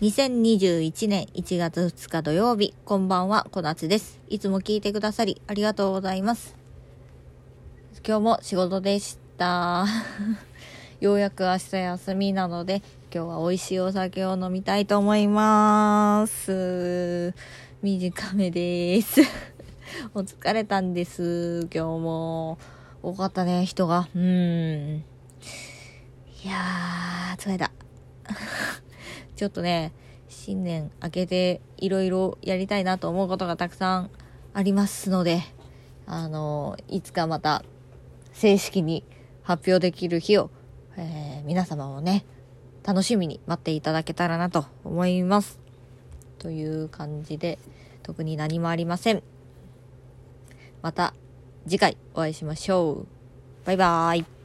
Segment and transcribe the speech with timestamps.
[0.00, 4.18] 2021年1月2日土曜日、こんばんは、こなつです。
[4.30, 6.56] いつも聞いてくださり、ありがとうございます。
[8.02, 9.84] 今日も仕事でした。
[11.00, 12.82] ようやく明日休みなので、
[13.14, 17.34] 今日は美味しいお酒を飲みたいと思います。
[17.82, 19.20] 短めです。
[20.14, 22.58] お疲れたんです、今日も。
[23.02, 24.08] 多かったね、人が。
[24.16, 25.04] うん。
[26.42, 27.70] いやー、疲れた。
[29.40, 29.94] ちょっとね、
[30.28, 34.10] 新年明けていろいろやりたいなと思うことがたくさん
[34.52, 35.40] ありますので、
[36.04, 37.64] あの、いつかまた
[38.34, 39.02] 正式に
[39.42, 40.50] 発表できる日を、
[40.98, 42.26] えー皆様もね、
[42.84, 45.58] 楽しみに待っていただけたらなと思います。
[46.38, 47.58] という感じで、
[48.02, 49.22] 特に何もありません。
[50.82, 51.14] また
[51.64, 53.06] 次回お会いしましょう。
[53.64, 54.39] バイバーイ。